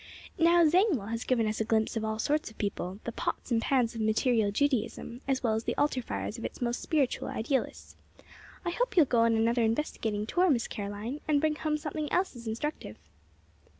Now, 0.39 0.67
Zangwill 0.67 1.11
has 1.11 1.23
given 1.25 1.45
us 1.45 1.61
a 1.61 1.63
glimpse 1.63 1.95
of 1.95 2.03
all 2.03 2.17
sorts 2.17 2.49
of 2.49 2.57
people 2.57 2.97
the 3.03 3.11
'pots 3.11 3.51
and 3.51 3.61
pans' 3.61 3.93
of 3.93 4.01
material 4.01 4.49
Judaism, 4.49 5.21
as 5.27 5.43
well 5.43 5.53
as 5.53 5.65
the 5.65 5.77
altar 5.77 6.01
fires 6.01 6.39
of 6.39 6.43
its 6.43 6.59
most 6.59 6.81
spiritual 6.81 7.27
idealists. 7.27 7.95
I 8.65 8.71
hope 8.71 8.97
you'll 8.97 9.05
go 9.05 9.19
on 9.19 9.35
another 9.35 9.61
investigating 9.61 10.25
tour, 10.25 10.49
Miss 10.49 10.67
Caroline, 10.67 11.21
and 11.27 11.39
bring 11.39 11.53
home 11.53 11.77
something 11.77 12.11
else 12.11 12.35
as 12.35 12.47
instructive." 12.47 12.97